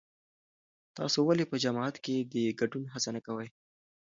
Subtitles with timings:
[0.97, 3.47] تاسو ولې په جماعت کې د ګډون هڅه نه کوئ؟